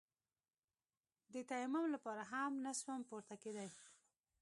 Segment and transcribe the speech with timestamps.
[1.33, 3.69] د تيمم لپاره هم نسوم پورته کېداى.